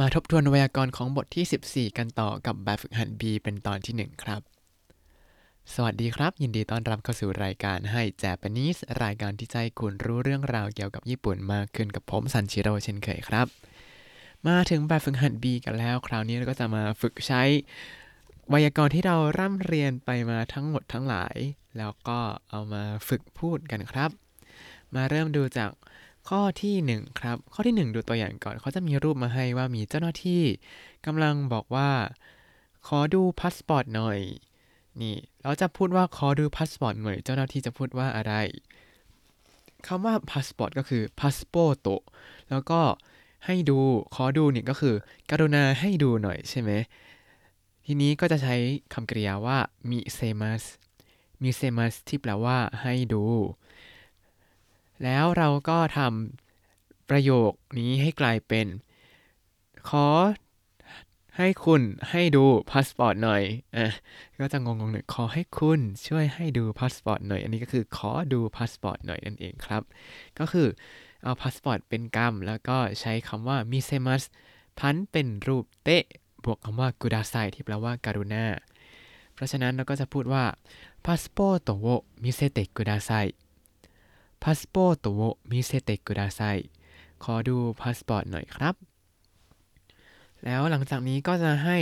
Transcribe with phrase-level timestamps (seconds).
[0.00, 4.40] มาทบทวนไวยากรณ์ของบทที่ 14 กันต่อกับแบบฝึกหัด B เป็นตอนที่ 1 ครับ
[5.74, 13.46] สวัสดีครับ ยินดีต้อนรับเข้าสู่รายการให้ Japanese รายการที่ใจคุณรู้เรื่องราวเกี่ยวกับญี่ปุ่นมากขึ้นกับผมซันชิโร่เช่นเคยครับ
[14.48, 17.42] มาถึงแบบฝึกหัด B กันแล้ว คราวนี้เราก็จะมาฝึกใช้
[18.48, 21.36] ไวยากรณ์ที่เราร่ำเรียนไปมาทั้งหมดทั้งหลาย
[21.78, 22.18] แล้วก็
[22.50, 24.10] เอามาฝึกพูดกันครับ
[24.94, 25.70] มาเริ่มดูจาก
[26.28, 30.42] ข้อที่ 1 ครับ ข้อที่ 1 ดูตัวอย่างก่อน เขาจะมีรูปมาให้ว่ามีเจ้าหน้าที่
[31.06, 31.90] กำลังบอกว่า
[32.86, 34.18] ขอดูพาสปอร์ตหน่อย
[35.00, 38.34] นี่ เราจะพูดว่าขอดูพาสปอร์ตหน่อย เจ้าหน้าที่จะพูดว่าอะไร
[39.86, 41.88] คำว่าพาสปอร์ตก็คือ パスポート
[42.50, 42.80] แล้วก็
[43.46, 43.78] ให้ดู
[44.14, 44.94] ขอดูเนี่ยก็คือ
[45.30, 46.70] กรุณาให้ดูหน่อยใช่ไหม
[47.86, 48.54] ทีนี้ก็จะใช้
[48.94, 49.58] คำกริยาว่า
[49.90, 50.62] 見せます
[51.42, 53.24] 見せます ที่แปลว่าให้ดู
[55.04, 58.66] แล้วเราก็ทำประโยคนี้ให้กลายเป็น
[59.90, 60.06] ขอ
[61.36, 63.42] ให้คุณให้ดูพาสปอร์ตหน่อย
[63.76, 63.92] อะ
[64.40, 69.82] ก็จะงงๆหน่อยขอให้คุณช่วยให้ดูพาสปอร์ตหน่อย อันนี้ก็คือขอดูพาสปอร์ตหน่อยนั่นเองครับ
[70.38, 70.66] ก็คือ
[71.24, 74.22] เอาพาสปอร์ตเป็นกรรม แล้วก็ใช้คำว่ามิเซมัส
[74.78, 76.04] พันเป็นรูปเตะ
[76.44, 78.44] บวกคำว่ากุดาไซที่แปลว่าการุณา
[79.34, 80.44] เพราะฉะนั้นเราก็จะพูดว่า
[81.06, 83.10] パスポートを見せてくださ
[84.42, 86.40] い パスポートを見せてください
[87.24, 88.74] ขอดูพาสปอร์ตหน่อยครับ
[90.44, 91.78] แล้วหลังจากนี้ก็จะให้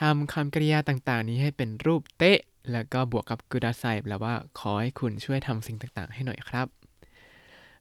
[0.00, 2.38] ทำคำกริยาต่างๆ นี้ให้เป็นรูป て
[2.72, 6.66] แล้วก็บวกกับください แปลว่าขอให้คุณช่วยทำสิ่งต่างๆ ให้หน่อยครับ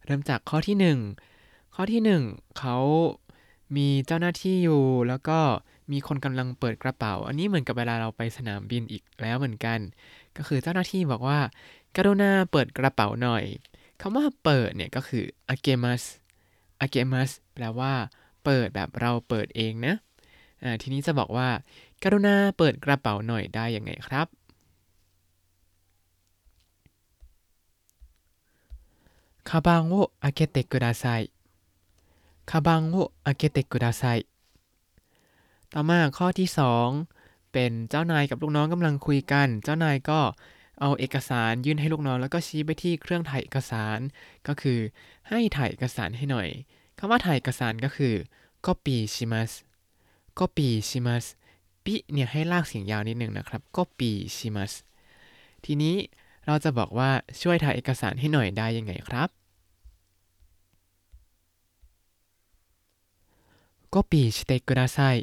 [0.06, 0.98] เริ่มจากข้อที่
[1.32, 2.78] 1 ข้อที่ 1 เขา
[3.76, 5.40] มีเจ้าหน้าที่อยู่ แล้วก็
[5.92, 9.80] มีคนกำลังเปิดกระเป๋า อันนี้เหมือนกับเวลาเราไปสนามบินอีกแล้วเหมือนกัน
[10.38, 11.40] ก็คือเจ้าหน้าที่บอกว่า
[11.96, 13.44] กรุณาเปิดกระเป๋าหน่อย
[14.02, 16.04] คำว่าเปิดเนี่ยก็คืออาเกมัส
[16.80, 17.94] อาเกมัสแปลว่า
[18.46, 19.96] เปิดแบบเราเปิดเองนะ
[20.64, 21.50] อ่าทีนี้จะบอกว่า
[22.04, 24.28] กรุณาเปิดกระเป๋าหน่อยได้ยังไงครับ
[29.50, 31.06] คาบังโออาเกเตกุดาไซ
[32.50, 34.04] คาบังโออาเกเตกุดาไซ
[35.74, 36.50] ต่อมาข้อที่
[37.00, 40.20] 2 เป็นเจ้านายกับลูกน้องกำลังคุยกัน เจ้านายก็
[40.81, 43.99] เอาเอกสารยื่นให้ลูกน้องแล้วก็ชี้ไปที่เครื่องถ่ายเอกสาร
[44.49, 44.79] ก็คือ
[45.29, 46.49] ให้ถ่ายเอกสารให้หน่อย
[46.99, 48.15] คำว่าถ่ายเอกสารก็คือ
[48.67, 49.53] copy ชิมัส
[50.39, 51.25] copy ชิมัส
[51.85, 54.73] ปิเนี่ยให้ลากเสียงยาวนิดนึงนะครับ copy ชิมัส
[55.65, 55.97] ทีนี้
[56.47, 57.11] เราจะบอกว่า
[57.43, 59.29] ช่วยถ่ายเอกสารให้หน่อยได้ยังไงครับ
[63.95, 65.17] copy してください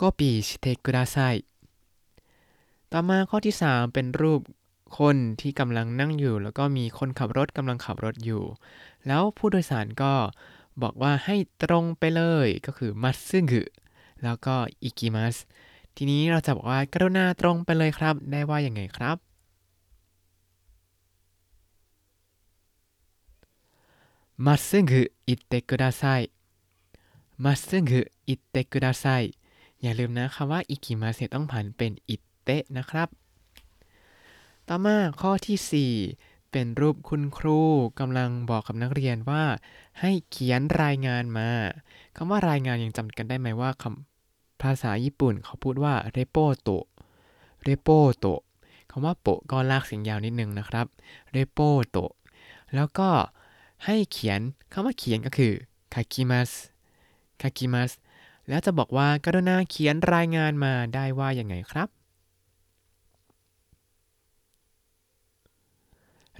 [0.00, 1.36] copy してください
[2.97, 4.41] ต่อมาข้อที่ 3 เป็นรูป
[4.99, 8.43] คนที่กำลังนั่งอยู่ แล้วก็มีคนขับรถกำลังขับรถอยู่
[9.07, 10.13] แล้วผู้โดยสารก็
[10.81, 13.63] บอกว่าให้ตรงไปเลยก็คือมัตสึงึ
[14.23, 15.35] แล้วก็อิกิมัส
[15.95, 19.17] ทีนี้เราจะบอกว่ากรุณาตรงไปเลยครับ ได้ว่าอย่างไงครับ
[24.45, 26.03] มัตสึงึอิเตกุดาไซ
[27.43, 29.05] มัตสึงึอิเตกุดาไซ
[29.81, 33.07] อย่าลืมนะคำว่าอิกิมัสต้องผ่านเป็นอิ เตะนะครับ
[34.67, 37.59] ต่อมาข้อที่ 4 เป็นรูปคุณครู
[37.99, 39.43] กำลังบอกกับนักเรียนว่า
[39.99, 41.49] ให้เขียนรายงานมา
[42.15, 46.69] คำว่ารายงานยังจำกันได้ไหมว่าคำภาษาญี่ปุ่นเขาพูดว่าเรโปโต
[47.63, 48.25] เรโปโต
[48.91, 50.85] คำว่าโปก็ลากเสียงยาวนิดนึงนะครับ
[51.31, 51.97] เรโปโต
[52.75, 53.09] แล้วก็
[53.85, 54.39] ให้เขียน
[54.73, 55.53] คำว่าเขียนก็คือ
[55.93, 56.51] คากิมัส
[57.41, 57.91] คากิมัส
[58.49, 61.89] แล้วจะบอกว่ากรุณาเขียนรายงานมาได้ว่าอย่างไงครับ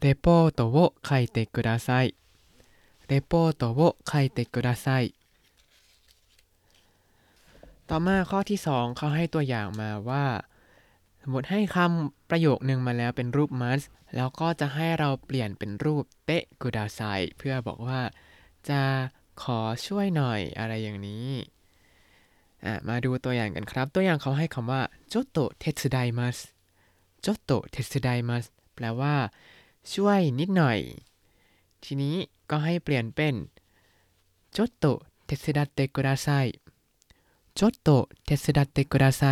[0.05, 2.15] レポートを書いてください
[3.09, 5.15] レポートを書いてください
[7.89, 10.27] ต่อมาข้อที่ 2 เขาให้ตัวอย่างมาว่า
[11.23, 13.83] สมมติให้คำประโยคนึงมาแล้วเป็นรูปมัส
[14.17, 17.01] แล้วก็จะให้เราเปลี่ยนเป็นรูปเตะกุดาไซ
[17.39, 18.01] เพื่อบอกว่า
[18.69, 18.81] จะ
[19.43, 21.29] ขอช่วยหน่อยอะไรอย่างนี้
[22.89, 26.39] มาดูตัวอย่างกันครับ ตัวอย่างเขาให้คำว่าโจโตเทสไดมัส
[27.23, 29.15] โจโตเทสไดมัสแปลว่า
[29.93, 30.79] ช่วยนิดหน่อย
[31.83, 32.17] ทีนี้
[32.51, 33.35] ก็ให้เปลี่ยนเป็น
[34.53, 34.85] โจโต
[35.27, 36.29] เทสดัตเตกุดาไซ
[37.55, 37.89] โจโต
[38.25, 39.23] เทสดัตเตกุดาไซ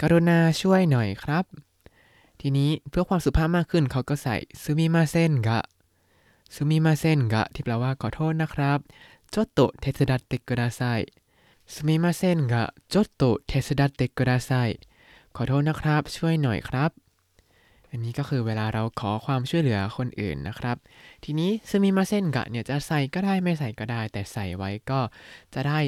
[0.00, 1.44] กรุณาช่วยหน่อยครับ
[2.40, 5.60] ทีนี้เพื่อความสุภาพมากขึ้นเขาก็ใส่ซูมิมาเซนกะ
[6.54, 8.78] ซูมิมาเซนกะที่แปลว่าขอโทษนะครับ
[9.30, 10.82] โจโตเทสดัตเตกุดาไซ
[11.72, 14.80] すみませんがちょっと手伝ってください
[15.32, 16.90] ขอโทษนะครับ ช่วยหน่อยครับ
[17.91, 20.77] อันนี้ก็คือเวลาเราขอความช่วยเหลือคนอื่นนะครับ
[21.23, 24.99] ทีนี้ซึมิมาเซนกะเนี่ยจะใส่ก็ได้ไม่ใส่ก็ได้ แต่ใส่ไว้ก็
[25.53, 25.79] จะได้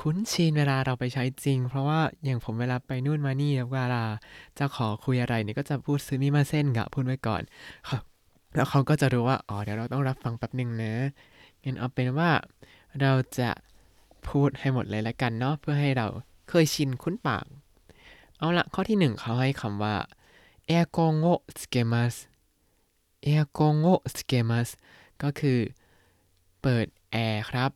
[0.00, 4.04] คุ้นชินเวลาเราไปใช้จริง เพราะว่าอย่างผมเวลาไปนู่นมานี่แล้วเวลา
[4.58, 7.42] จะขอคุยอะไรเนี่ยก็จะพูดซึมิมาเส้นกะพูดไว้ก่อน
[8.54, 10.94] แล้วเขาก็จะรู้ว่าอ๋อเดี๋ยวเราต้องรับฟังแป๊บหนึ่งนะ
[11.64, 12.30] งั้นเอาเป็นว่า
[13.00, 13.50] เราจะ
[14.28, 16.06] พูดให้หมดเลยละกันเนาะเพื่อให้เรา
[16.48, 17.44] เคยชินคุ้นปาก
[18.38, 19.94] เอาละข้อที่หนึ่งเขาให้คำว่า
[20.67, 22.29] エアコンをつけます
[23.21, 24.77] エアコンをつけます
[25.23, 25.59] ก็คือ
[26.61, 27.71] เปิดแอร์ครับ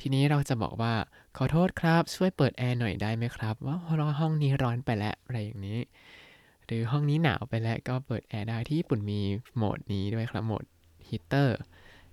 [0.00, 0.94] ทีนี้เราจะบอกว่า
[1.36, 3.76] ขอโทษครับ ช่วยเปิดแอร์หน่อยได้ไหมครับ ว่า
[4.20, 5.80] ห้องนี้ร้อนไปแล้วอะไรอย่างนี้
[6.66, 9.20] หรือห้องนี้หนาวไปแล้วก็เปิดแอร์ได้ที่ญี่ปุ่นมี
[9.56, 10.64] โหมดนี้ด้วยครับโหมด
[11.08, 11.58] ฮีเตอร์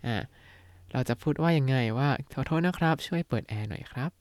[0.06, 0.16] อ่า
[0.92, 4.12] เราจะพูดว่ายังไงว่าขอโทษนะครับ ช่วยเปิดแอร์หน่อยครับ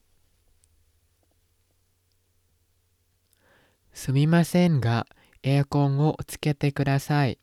[4.01, 4.89] すみませんが
[5.43, 7.39] エアコンをつけてください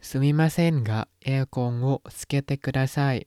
[0.00, 3.26] すみませんがエアコンをつけてください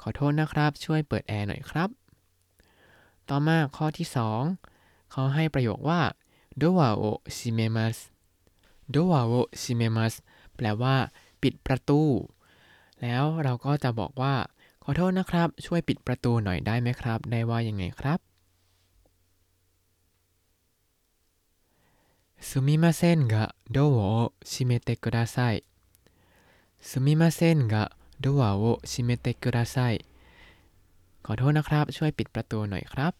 [0.00, 1.90] ขอโทษนะครับ ช่วยเปิดแอร์หน่อยครับ
[3.28, 4.42] ต่อมาข้อที่สอง
[5.10, 6.00] เขาให้ประโยคว่า
[6.62, 8.12] ドアを閉めます
[8.90, 10.24] ドアを閉めます
[10.56, 10.96] แปลว่า
[11.42, 12.00] ปิดประตู
[13.02, 14.34] แล้วเราก็จะบอกว่า
[14.82, 18.18] ขอโทษนะครับ ช่วยปิดประตูหน่อยได้ไหมครับ ได้ว่ายังไงครับ
[22.42, 25.64] すみませんがドアを閉めてください
[26.80, 30.04] すみませんがドアを閉めてください
[31.24, 33.12] ขอโทษนะครับ ช่วยปิดประตูหน่อยครับ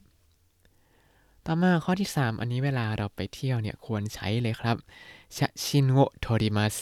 [1.45, 4.77] ต่อมาข้อที่ 3 อันนี้เวลาเราไปเที่ยวเนี่ยควรใช้เลยครับ
[5.37, 6.75] ชะชินโวโทริมัส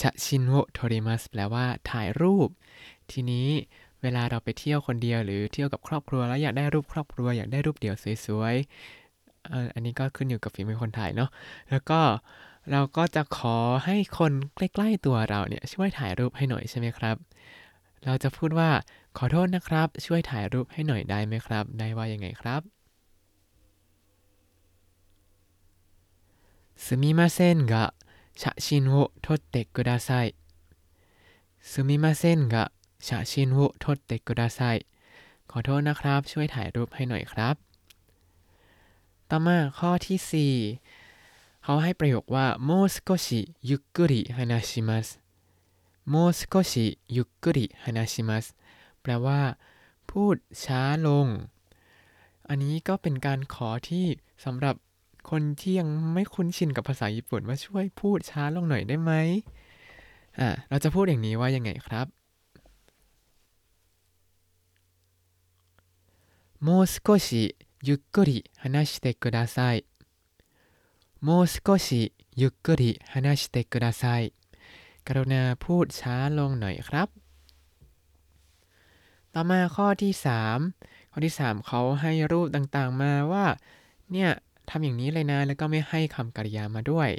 [0.00, 2.48] ชะชินโวโทริมัสแปลว่า ถ่ายรูป
[3.10, 3.48] ทีนี้
[4.02, 7.96] เวลาเราไปเที่ยวคนเดียวหรือเที่ยวกับครอบครัวแล้วอยากได้รูปครอบครัวอยากได้รูปเดี่ยว
[8.26, 8.97] สวยๆ
[9.74, 11.30] อันนี้ก็ขึ้นอยู่กับฝีมือคนถ่ายเนาะ
[11.70, 12.00] แล้วก็
[12.70, 17.16] เราก็จะขอให้คนใกล้ๆตัวเราเนี่ยช่วยถ่ายรูปให้หน่อยใช่ไหมครับ
[18.04, 18.70] เราจะพูดว่า
[19.18, 22.62] ขอโทษนะครับ ช่วยถ่ายรูปให้หน่อยได้ไหมครับ ได้ว่ายังไงครับ
[26.84, 27.74] すみませんが
[28.36, 30.34] 写真を撮ってください
[31.60, 34.86] すみませんが写真を撮ってください
[35.50, 37.54] ขอโทษนะครับ ช่วยถ่ายรูปให้หน่อยครับ
[39.30, 40.18] ต่อมาข้อที่
[40.78, 43.28] 4 เขาให้ประโยคว่าもう少し
[43.68, 45.06] ゆっくり話します
[46.12, 46.72] もう少し
[47.16, 48.44] ゆっくり話します
[49.02, 49.40] แปลว่า
[50.10, 51.26] พูดช้าลง
[52.48, 54.06] อันนี้ก็เป็นการขอที่
[54.44, 54.74] สำหรับ
[55.30, 59.12] คนที่ยังไม่คุ้นชินกับภาษาญี่ปุ่นว่าช่วยพูดช้าลงหน่อยได้ไหม
[60.38, 62.06] อ่าเราจะพูดอย่างนี้ว่ายังไงครับ
[66.66, 67.28] もう少し
[67.82, 69.84] ゆっくり話してください
[71.26, 74.32] もう少しゆっくり話してください
[75.06, 77.08] กรุณาพูดช้าลงหน่อยครับ
[79.34, 80.12] ต่อมาข้อที่
[80.62, 83.46] 3 ข้อที่ 3 เขาให้รูปต่างๆมาว่า
[84.12, 84.30] เนี่ย
[84.70, 87.10] ทำอย่างนี้เลยนะ แล้วก็ไม่ให้คำกริยามาด้วย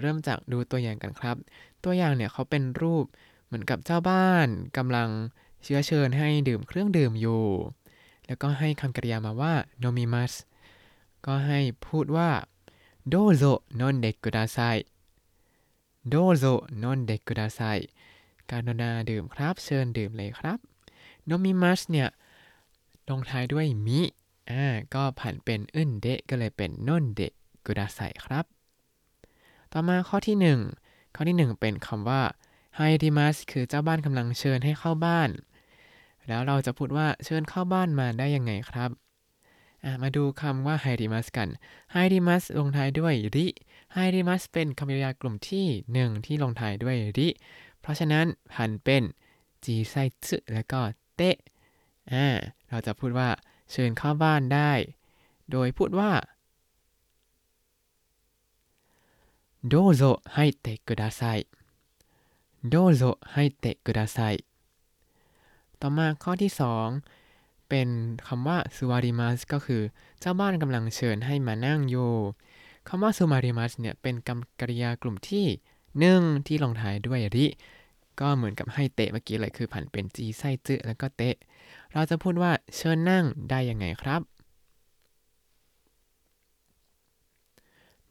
[0.00, 1.36] เริ่มจากดูตัวอย่างกันครับ
[1.84, 3.04] ตัวอย่างเนี่ยเขาเป็นรูป
[3.46, 5.08] เหมือนกับเจ้าบ้านกำลัง
[5.62, 7.42] เชื้อเชิญให้ดื่มเครื่องดื่มอยู่
[8.27, 10.33] แล้วก็ให้คำกริยามาว่า nomimas
[11.25, 12.29] ก็ให้พูดว่า
[13.09, 13.43] โดโซ
[13.79, 14.59] นอนเด็กกุดาไซ
[16.09, 16.43] โดโซ
[16.83, 17.61] นอนเด็กกุดาไซ
[18.49, 20.59] การณาดื่มครับ เชิญดื่มเลยครับ
[21.25, 22.09] โนมิมัสเนี่ย
[23.09, 24.01] ลงท้ายด้วยมิ
[24.51, 27.33] อ่า ก็ผันเป็นอึนเดะก็เลยเป็นนอนเดะ
[27.65, 28.45] กุดาไซครับ
[29.71, 30.37] ต่อมาข้อที่
[30.77, 32.21] 1 ข้อที่ 1 เป็นคำว่า
[32.75, 35.29] ไฮดิมัสคือเจ้าบ้านกำลังเชิญให้เข้าบ้าน
[36.27, 38.91] แล้วเราจะพูดว่าเชิญเข้าบ้านมาได้ยังไงครับ
[40.01, 41.49] มาดูคำว่าไฮดิมัสกัน
[41.91, 43.47] ไฮดิมัสลงท้ายด้วยริ
[43.93, 45.65] ไฮดิมัสเป็นคำกริยากลุ่มที่
[45.97, 47.27] 1ที่ลงท้ายด้วยริ
[47.81, 49.03] เพราะฉะนั้นผันเป็น
[49.65, 49.95] จีไซ
[50.27, 50.81] ซึแล้วก็
[51.15, 51.37] เตะ
[52.11, 52.27] อ่า
[52.69, 53.29] เราจะพูดว่า
[53.71, 54.71] เชิญเข้าบ้านได้
[55.51, 56.11] โดยพูดว่า
[59.67, 60.01] โดโซ
[60.35, 61.21] ให้เตะกุดาไซ
[62.69, 63.01] โดโซ
[63.33, 66.51] ให้เต่อมาข้อที่
[67.11, 67.89] 2 เป็น
[68.27, 69.81] คำว่าซูวาริมัสก็คือ
[70.19, 72.11] เจ้าบ้านกำลังเชิญให้มานั่งอยู่
[72.87, 75.45] คำว่าซูมาริมัสเนี่ยเป็นกรรมกริยากลุ่มที่
[75.99, 77.47] หนึ่งที่ลงท้ายด้วยริ
[78.19, 81.35] ก็เหมือนกับให้เตะเมื่อกี้เลยคือผันเป็นจีไส้จื้อแล้วก็เตะ
[81.93, 84.21] เราจะพูดว่าเชิญนั่งได้ยังไงครับ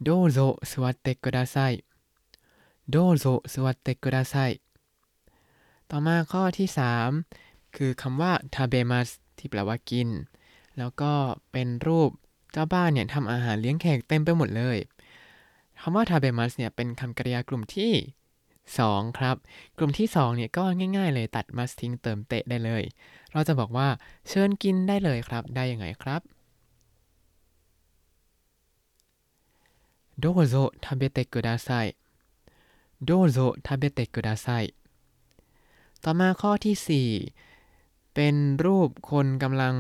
[0.03, 0.39] โดโซ
[0.71, 1.57] สวัสเตกุดาไซ
[2.91, 4.35] โดโซสวัสเตกุดาไซ
[5.91, 6.69] ต่อมาข้อที่
[7.13, 10.10] 3 คือคำว่าทาเบมัสที่แปลว่ากิน
[10.78, 11.12] แล้วก็
[11.52, 12.12] เป็นรูป
[12.52, 14.78] เจ้าบ้านเนี่ยทำอาหารเลี้ยงแขกเต็มไปหมดเลย
[15.82, 17.94] คำว่าทาเบมัสเนี่ยเป็นคำกริยากลุ่มที่
[18.56, 19.36] 2 ครับ
[19.78, 20.64] กลุ่มที่ 2 เนี่ยก็
[20.98, 22.84] ง่าย ๆ เลยตัดมัสทิ้งเติมเตะได้เลย
[23.34, 23.88] เราจะบอกว่า
[24.28, 26.22] เชิญกินได้เลยครับ ได้ยังไงครับ
[30.24, 31.96] どうぞ食べてください
[33.08, 34.74] どうぞ食べてください
[36.04, 36.76] ต่อมาข้อที่
[37.26, 37.53] 4
[38.15, 39.75] เป็นรูปคนกำลัง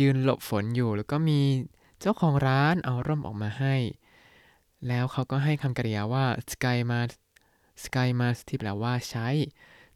[0.00, 1.40] ยืนหลบฝนอยู่ แล้วก็มี
[2.00, 3.76] เจ้าของร้านเอาร่มออกมาให้
[4.88, 7.10] แล้วเขาก็ให้คำกริยาว่า sky mas
[7.84, 9.28] sky mas ที่แปลว่าใช้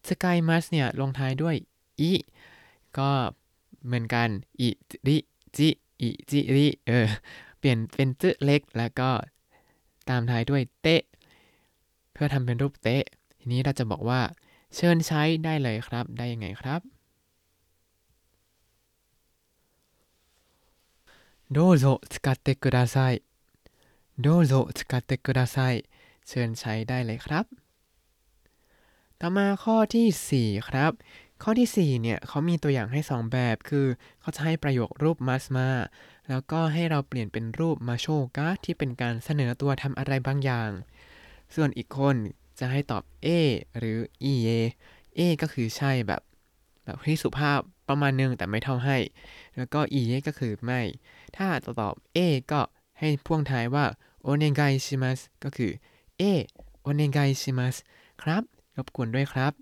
[0.09, 1.57] sky mas เนี่ยลงท้ายด้วย
[2.01, 2.13] อิ
[2.99, 3.11] ก็
[3.85, 4.29] เหมือนกัน
[4.61, 4.69] อิ
[5.09, 5.17] ริ
[5.57, 5.69] จิ
[6.01, 7.09] อิจิริเออ
[7.59, 9.11] เปลี่ยนเป็นจึเล็ก แล้วก็
[10.09, 11.03] ตามท้ายด้วยเตะ
[12.13, 13.05] เพื่อทำเป็นรูปเตะ
[13.39, 14.21] ทีนี้เราจะบอกว่า
[14.75, 16.81] เชิญใช้ได้เลยครับ ได้ยังไงครับ
[21.52, 23.22] どうぞ使ってください
[24.20, 25.86] どうぞ使ってください
[26.28, 27.46] เชิญใช้ได้เลยครับ
[29.22, 30.92] ต่อมาข้อที่ 4 ครับ
[31.44, 33.88] ข้อที่ 4 เนี่ยเขามีตัวอย่างให้ 2 แบบ คือ
[34.22, 35.70] เขาจะให้ประโยครูป must มา
[36.30, 38.08] แล้วก็ให้เราเปลี่ยนเป็นรูปมาโช
[38.38, 40.70] กะที่เป็นการเสนอตัวทำอะไรบางอย่าง
[41.56, 42.16] ส่วนอีกคน
[42.60, 43.28] จะให้ตอบ A
[43.78, 43.98] หรือ
[44.32, 44.50] E A
[45.18, 46.22] A ก็คือใช่แบบ
[46.84, 48.98] แบบที่สุภาพประมาณนึงแต่ไม่เท่าให้
[49.58, 50.82] แล้วก็ E ก็คือไม่
[51.37, 51.49] ถ้า
[51.81, 52.19] ตอบ A
[52.53, 52.61] ก็
[52.99, 53.87] ให้พ่วงท้ายว่า
[54.23, 55.73] โอเนไกชิมัสก็คือ
[56.21, 56.23] A
[56.83, 57.77] โอเนไกชิมัส
[58.23, 58.43] ครับ
[58.77, 59.53] รบกวนด้วยครับ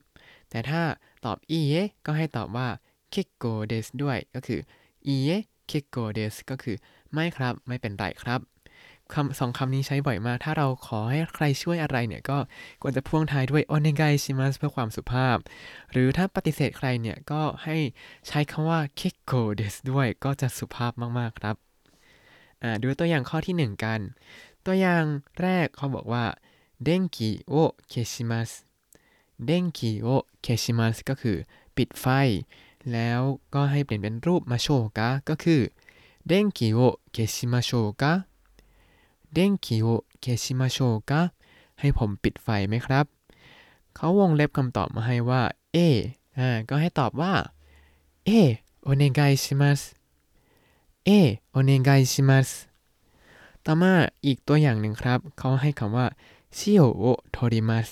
[0.50, 0.82] แต่ถ้า
[1.24, 1.64] ตอบอี๋
[2.06, 2.68] ก็ให้ตอบว่า
[3.10, 4.60] เคโกเดสด้วยก็คือ
[5.14, 5.16] E
[5.66, 6.76] เคโกเดสก็คือ
[7.12, 8.40] ไม่ครับไม่เป็นไรครับ
[9.14, 12.38] คำสองคำนี้ใช้บ่อยมาก ถ้าเราขอให้ใครช่วยอะไรเนี่ยก็
[12.82, 15.36] ควรจะพ่วงท้ายด้วยโอเนไกชิมัสเพื่อความสุภาพ
[15.90, 17.76] หรือถ้าปฏิเสธใครเนี่ยก็ให้
[18.28, 21.56] ใช้คำว่าเคโกเดสด้วยก็จะสุภาพมากๆครับ
[22.82, 24.00] ดูตัวอย่างข้อที่ 1 กัน
[24.66, 25.04] ตัวอย่าง
[25.40, 26.24] แรกเขาบอกว่า
[26.84, 27.54] เด้งกิโอ
[27.88, 28.50] เคชิมัส
[29.46, 30.08] เด้งกิโอ
[30.42, 31.36] เคชิมัสก็คือ
[31.76, 32.06] ปิดไฟ
[32.92, 33.20] แล้ว
[33.54, 35.60] ก็ให้เปลี่ยนเป็นรูปมาโชกะก็คือ
[36.28, 36.80] เด้งกิโอ
[37.12, 37.70] เคชิมาโช
[38.02, 38.12] กะ
[39.34, 39.86] เด้งกิโอ
[40.20, 40.78] เคชิมาโช
[41.10, 41.22] กะ
[41.80, 43.06] ให้ผมปิดไฟไหมครับ
[43.94, 45.76] เขาวงเล็บคำตอบมาให้ว่า เอ
[46.38, 47.32] อ่าก็ให้ตอบว่า
[48.26, 48.30] ええ、
[48.82, 49.80] お願いします
[51.04, 51.10] ええ、
[51.50, 52.48] お願いします
[53.64, 53.92] ต่อมา
[54.26, 56.06] อีกตัวอย่างหนึ่งครับ เขาให้คำว่า
[56.56, 57.88] 塩を取ります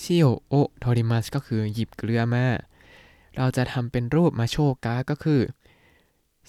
[0.00, 2.44] 塩を取ります ก็คือหยิบเกลือมา
[3.36, 5.40] เราจะทำเป็นรูป ましょうか ก็คือ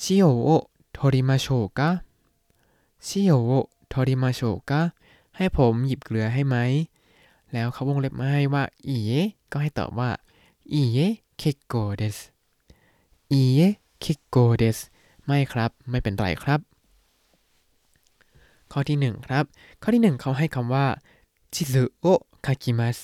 [0.01, 4.81] 塩を取りましょうか 塩を取りましょうか
[5.37, 6.57] ให้ผมหยิบเกลือให้ไหม
[7.53, 9.11] แล้วเขาวงเล็บมาให้ว่า いいえ
[9.51, 10.09] ก็ให้ตอบว่า
[10.73, 10.99] อีเย
[11.37, 12.17] เคโกเดส
[13.31, 13.59] อีเย
[13.99, 14.77] เคโกเดส
[15.25, 16.59] ไม่ครับ ไม่เป็นไรครับ
[18.71, 19.45] ข้อที่ 1 ครับ
[19.81, 20.85] ข้อที่ 1 เขาให้คำว่า
[21.53, 22.05] ชิซุโอ
[22.45, 22.97] คากิมัส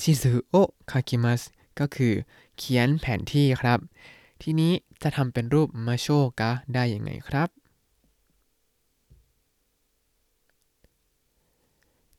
[0.00, 0.54] ชิซุโอ
[0.90, 1.42] คากิมัส
[1.78, 2.12] ก็คือ
[2.56, 3.78] เขียนแผนที่ครับ
[4.42, 4.72] ทีนี้
[5.02, 6.06] จะทำเป็นรูปมาโช
[6.40, 7.48] กะได้ยังไงครับ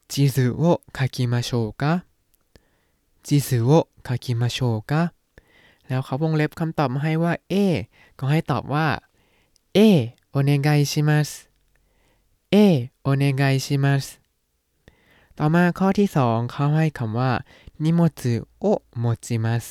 [0.08, 2.04] 地図を書きましょうか
[3.22, 5.12] 地図を書きましょうか
[5.88, 7.54] แล้วเขาวงเล็บคำตอบมาให้ว่า A
[8.18, 8.88] ก็ให้ตอบว่า
[9.76, 9.78] A
[10.30, 11.30] โอเนไกชิมัส
[12.54, 12.56] A
[13.02, 14.04] โอเนไกชิมัส
[15.38, 17.32] ต่อมาข้อที่ 2 เขาให้คำว่า
[17.84, 18.66] นิโมจุโอ
[18.98, 19.64] โมจิมัส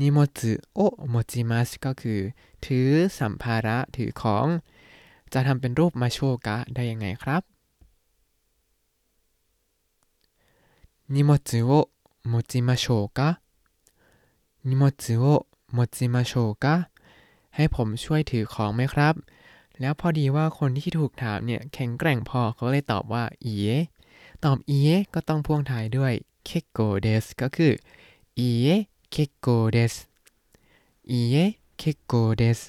[0.00, 0.80] นิโมจุโอ
[1.10, 2.20] โมจิมัสก็คือ
[2.64, 4.46] ถือสัมภาระถือของ
[5.32, 7.47] จะทำเป็นรูปมาโชกะได้ยังไงครับ
[11.15, 11.69] นิโมจุโอ
[12.27, 12.85] โมจิมาโช
[13.17, 13.29] กะ
[14.67, 15.25] นิมจุโอ
[15.73, 16.75] โมจิมาโชกะ
[17.55, 19.13] ให้ผมช่วยถือของไหมครับ
[19.79, 23.67] แล้วพอดีว่าคนที่ถูกถามเนี่ยแข็งแกร่งพอเขาเลยตอบว่าอีเอ
[24.43, 26.13] ตอบอีเอก็ต้องพ่วงท้ายด้วย
[26.45, 27.73] เคโกเดสก็คือ
[28.39, 28.67] อีเอ
[29.11, 29.93] เคโกเดส
[31.11, 31.35] いいえ、結
[31.77, 32.59] 構です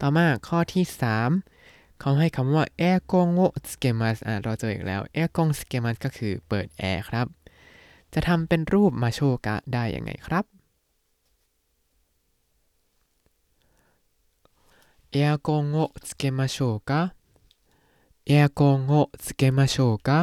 [0.00, 1.61] ต่อมาข้อที่ 3
[2.04, 7.26] เขาให้คำว่าエアコンをつけます เราเจออีกแล้วエアコンつけます ก็คือเปิดแอร์ครับ
[8.12, 10.44] จะทำเป็นรูป ましょうか ได้ยังไงครับ
[15.12, 17.00] エアコンをつけましょうか エ
[18.26, 19.76] アコンをつけましょう
[20.08, 20.20] か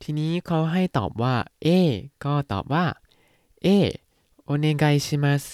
[0.00, 1.68] ทีนี้เขาให้ตอบว่าเอ
[2.24, 2.86] ก็ตอบว่า
[3.62, 3.66] เอ
[4.44, 5.44] โอเนกายชิมัส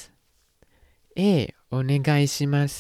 [1.17, 1.21] เอ
[1.69, 2.75] โอเนกาชิมัส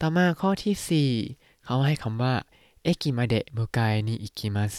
[0.00, 2.34] ต่อมาข้อที่ 4 เขาให้คำว่า
[2.82, 4.74] เอกิมาเดะมุกายนิอิกิมัส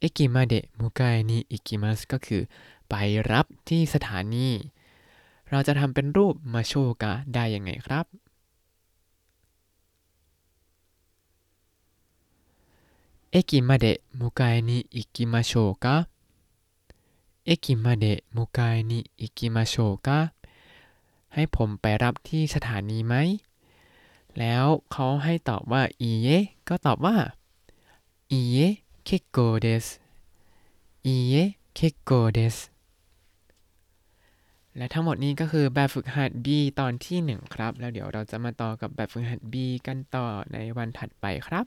[0.00, 2.42] เอกิมาเดะมุกายนิอิกิมัสก็คือ
[2.88, 2.94] ไป
[3.30, 4.48] รับที่สถานี
[5.50, 6.72] เราจะทำเป็นรูปมาโช
[7.02, 8.06] กะได้ยังไงครับ
[13.30, 15.52] 駅まで迎えに行きましょう
[15.84, 19.74] か 駅まで迎えに行きましょう
[20.06, 20.18] か
[21.34, 23.14] ให้ผมไปรับที่สถานีไหม
[24.38, 26.28] แล้วเขาให้ตอบว่าいいえ
[26.68, 27.16] ก็ตอบว่า
[28.30, 28.58] いいえ、結
[29.04, 29.86] 構です
[31.06, 31.34] いいえ、結
[31.74, 32.56] 構です
[34.76, 36.46] และทั้งหมดนี้ก็คือแบบฝึกหัด B
[36.80, 39.54] ตอนที่ 1 ครับ แล้วเดี๋ยวเราจะมาต่อกับแบบฝึกหัด B
[39.86, 41.64] กันต่อในวันถัดไปครับ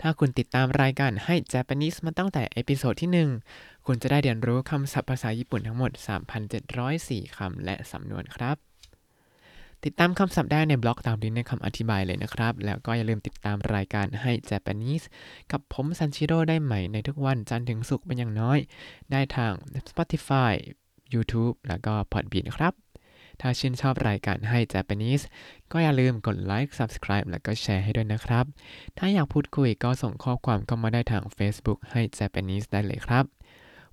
[0.00, 5.90] ถ้าคุณติดตามรายการให้ Japanese มาตั้งแต่เอพิโซดที่ 1 คุณจะได้เรียนรู้คำศัพท์ภาษาญี่ปุ่นทั้งหมด
[6.64, 8.56] 3,704 คำและสำนวนครับ
[9.84, 15.04] ติดตามคำศัพท์ได้ในบล็อกตามลิงก์ในคำอธิบายเลยนะครับ แล้วก็อย่าลืมติดตามรายการให้ Japanese
[15.52, 18.58] กับผมซันชิโร่ได้ใหม่ในทุกวันจันทร์ถึงศุกร์เป็นอย่างน้อย
[19.12, 19.52] ได้ทาง
[19.88, 20.52] Spotify
[21.14, 22.74] YouTube แล้วก็ Podbean ครับ
[23.40, 25.24] ถ้าชื่นชอบรายการให้ Japanese
[25.72, 28.44] ก็อย่าลืมกดไลค์ Subscribe แล้วก็แชร์ให้ด้วยนะครับ
[28.98, 33.24] ถ้าอยากพูดคุยก็ส่งข้อความเข้ามาได้ทาง Facebook ให้ Japanese ได้เลยครับ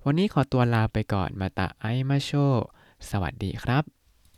[0.04, 2.30] วันนี้ขอตัวลาไปก่อนมาตาไอมาโช
[3.10, 4.01] สวัสดีครับ